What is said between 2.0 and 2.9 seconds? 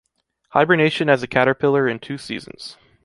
seasons.